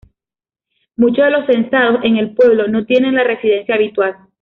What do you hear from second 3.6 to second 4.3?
habitual.